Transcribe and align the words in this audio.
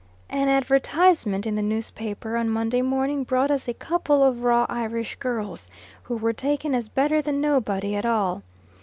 An 0.31 0.49
advertisement 0.49 1.45
in 1.45 1.53
the 1.53 1.61
newspaper 1.61 2.35
on 2.35 2.49
Monday 2.49 2.81
morning, 2.81 3.23
brought 3.23 3.51
us 3.51 3.67
a 3.67 3.73
couple 3.75 4.23
of 4.23 4.41
raw 4.43 4.65
Irish 4.67 5.15
girls, 5.17 5.69
who 6.01 6.17
were 6.17 6.33
taken 6.33 6.73
as 6.73 6.89
better 6.89 7.21
than 7.21 7.39
nobody 7.39 7.93
at 7.95 8.03
all. 8.07 8.41